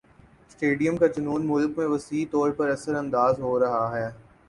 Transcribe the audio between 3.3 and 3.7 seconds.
ہو